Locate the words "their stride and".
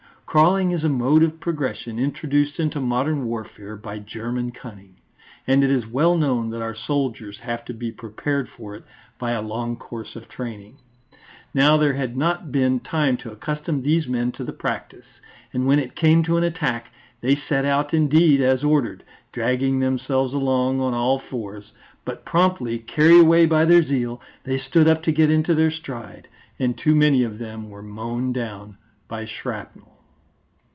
25.53-26.77